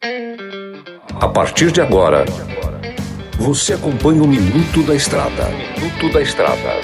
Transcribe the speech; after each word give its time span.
A 0.00 1.26
partir 1.26 1.72
de 1.72 1.80
agora, 1.80 2.24
você 3.36 3.72
acompanha 3.72 4.22
o 4.22 4.28
Minuto 4.28 4.80
da 4.84 4.94
Estrada. 4.94 5.50
Minuto 5.76 6.12
da 6.12 6.22
Estrada. 6.22 6.80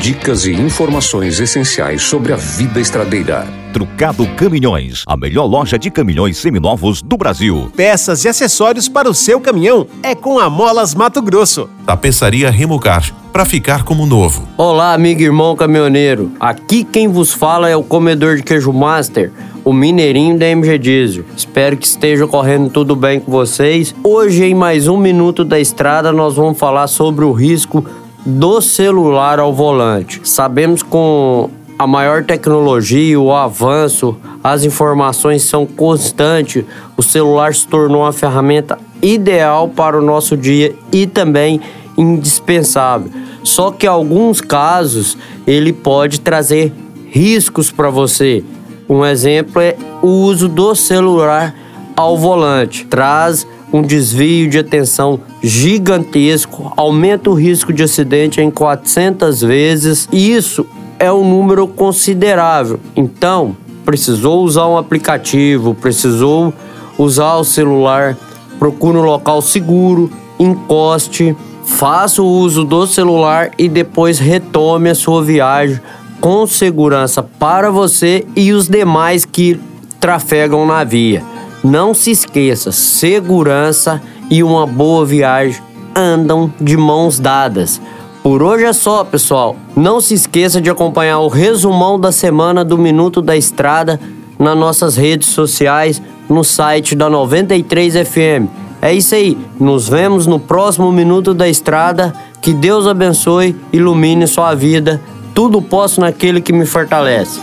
Dicas 0.00 0.46
e 0.46 0.52
informações 0.52 1.38
essenciais 1.38 2.00
sobre 2.00 2.32
a 2.32 2.36
vida 2.36 2.80
estradeira. 2.80 3.46
Trucado 3.74 4.26
Caminhões, 4.36 5.04
a 5.06 5.18
melhor 5.18 5.44
loja 5.44 5.78
de 5.78 5.90
caminhões 5.90 6.38
seminovos 6.38 7.02
do 7.02 7.18
Brasil. 7.18 7.70
Peças 7.76 8.24
e 8.24 8.28
acessórios 8.28 8.88
para 8.88 9.10
o 9.10 9.14
seu 9.14 9.38
caminhão 9.38 9.86
é 10.02 10.14
com 10.14 10.38
a 10.38 10.48
Molas 10.48 10.94
Mato 10.94 11.20
Grosso. 11.20 11.68
Tapeçaria 11.84 12.50
Remocar, 12.50 13.12
para 13.30 13.44
ficar 13.44 13.84
como 13.84 14.06
novo. 14.06 14.48
Olá, 14.56 14.94
amigo 14.94 15.20
e 15.20 15.24
irmão 15.24 15.54
caminhoneiro. 15.54 16.32
Aqui 16.40 16.84
quem 16.84 17.06
vos 17.06 17.34
fala 17.34 17.68
é 17.68 17.76
o 17.76 17.82
comedor 17.82 18.36
de 18.36 18.42
queijo 18.42 18.72
master 18.72 19.30
o 19.68 19.72
Mineirinho 19.74 20.38
da 20.38 20.46
MG 20.46 20.78
Diesel. 20.78 21.24
Espero 21.36 21.76
que 21.76 21.86
esteja 21.86 22.26
correndo 22.26 22.70
tudo 22.70 22.96
bem 22.96 23.20
com 23.20 23.30
vocês. 23.30 23.94
Hoje, 24.02 24.42
em 24.42 24.54
mais 24.54 24.88
um 24.88 24.96
Minuto 24.96 25.44
da 25.44 25.60
Estrada, 25.60 26.10
nós 26.10 26.36
vamos 26.36 26.58
falar 26.58 26.86
sobre 26.86 27.22
o 27.22 27.32
risco 27.32 27.84
do 28.24 28.62
celular 28.62 29.38
ao 29.38 29.52
volante. 29.52 30.22
Sabemos 30.24 30.82
com 30.82 31.50
a 31.78 31.86
maior 31.86 32.24
tecnologia, 32.24 33.20
o 33.20 33.30
avanço, 33.30 34.16
as 34.42 34.64
informações 34.64 35.42
são 35.42 35.66
constantes. 35.66 36.64
O 36.96 37.02
celular 37.02 37.54
se 37.54 37.68
tornou 37.68 38.00
uma 38.00 38.12
ferramenta 38.12 38.78
ideal 39.02 39.68
para 39.68 39.98
o 39.98 40.02
nosso 40.02 40.34
dia 40.34 40.74
e 40.90 41.06
também 41.06 41.60
indispensável. 41.94 43.10
Só 43.44 43.70
que 43.70 43.84
em 43.84 43.90
alguns 43.90 44.40
casos 44.40 45.18
ele 45.46 45.74
pode 45.74 46.20
trazer 46.20 46.72
riscos 47.10 47.70
para 47.70 47.90
você. 47.90 48.42
Um 48.88 49.04
exemplo 49.04 49.60
é 49.60 49.76
o 50.00 50.06
uso 50.06 50.48
do 50.48 50.74
celular 50.74 51.54
ao 51.94 52.16
volante. 52.16 52.86
Traz 52.86 53.46
um 53.70 53.82
desvio 53.82 54.48
de 54.48 54.58
atenção 54.58 55.20
gigantesco, 55.42 56.72
aumenta 56.74 57.28
o 57.28 57.34
risco 57.34 57.70
de 57.70 57.82
acidente 57.82 58.40
em 58.40 58.50
400 58.50 59.42
vezes. 59.42 60.08
Isso 60.10 60.64
é 60.98 61.12
um 61.12 61.28
número 61.28 61.68
considerável. 61.68 62.80
Então, 62.96 63.54
precisou 63.84 64.42
usar 64.42 64.66
um 64.66 64.78
aplicativo, 64.78 65.74
precisou 65.74 66.54
usar 66.96 67.36
o 67.36 67.44
celular, 67.44 68.16
procure 68.58 68.96
um 68.96 69.02
local 69.02 69.42
seguro, 69.42 70.10
encoste, 70.38 71.36
faça 71.62 72.22
o 72.22 72.26
uso 72.26 72.64
do 72.64 72.86
celular 72.86 73.50
e 73.58 73.68
depois 73.68 74.18
retome 74.18 74.88
a 74.88 74.94
sua 74.94 75.22
viagem 75.22 75.78
com 76.20 76.46
segurança 76.46 77.22
para 77.22 77.70
você 77.70 78.26
e 78.34 78.52
os 78.52 78.68
demais 78.68 79.24
que 79.24 79.60
trafegam 80.00 80.66
na 80.66 80.84
via. 80.84 81.22
Não 81.62 81.92
se 81.92 82.10
esqueça, 82.10 82.72
segurança 82.72 84.00
e 84.30 84.42
uma 84.42 84.66
boa 84.66 85.04
viagem 85.04 85.60
andam 85.94 86.52
de 86.60 86.76
mãos 86.76 87.18
dadas. 87.18 87.80
Por 88.22 88.42
hoje 88.42 88.64
é 88.64 88.72
só, 88.72 89.04
pessoal. 89.04 89.56
Não 89.76 90.00
se 90.00 90.14
esqueça 90.14 90.60
de 90.60 90.70
acompanhar 90.70 91.18
o 91.20 91.28
resumão 91.28 91.98
da 91.98 92.12
semana 92.12 92.64
do 92.64 92.76
Minuto 92.76 93.22
da 93.22 93.36
Estrada 93.36 93.98
nas 94.38 94.56
nossas 94.56 94.96
redes 94.96 95.28
sociais, 95.28 96.00
no 96.28 96.44
site 96.44 96.94
da 96.94 97.08
93 97.08 97.94
FM. 98.06 98.48
É 98.80 98.92
isso 98.92 99.14
aí. 99.14 99.36
Nos 99.58 99.88
vemos 99.88 100.26
no 100.26 100.38
próximo 100.38 100.92
Minuto 100.92 101.34
da 101.34 101.48
Estrada. 101.48 102.14
Que 102.40 102.52
Deus 102.52 102.86
abençoe, 102.86 103.56
ilumine 103.72 104.26
sua 104.28 104.54
vida 104.54 105.00
tudo 105.38 105.62
posso 105.62 106.00
naquele 106.00 106.40
que 106.40 106.52
me 106.52 106.66
fortalece. 106.66 107.40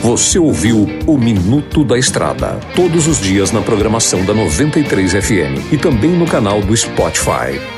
Você 0.00 0.38
ouviu 0.38 0.86
o 1.08 1.18
Minuto 1.18 1.82
da 1.82 1.98
Estrada, 1.98 2.60
todos 2.76 3.08
os 3.08 3.20
dias 3.20 3.50
na 3.50 3.60
programação 3.60 4.24
da 4.24 4.32
93 4.32 5.10
FM 5.10 5.72
e 5.72 5.76
também 5.76 6.12
no 6.12 6.24
canal 6.24 6.60
do 6.60 6.76
Spotify. 6.76 7.77